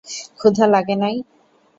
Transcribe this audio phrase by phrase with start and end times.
[0.39, 1.15] ক্ষুধা লাগে নাই?